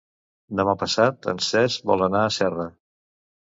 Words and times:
Demà 0.59 0.73
passat 0.83 1.27
en 1.33 1.43
Cesc 1.49 1.85
vol 1.93 2.07
anar 2.07 2.23
a 2.23 2.33
Serra. 2.39 2.67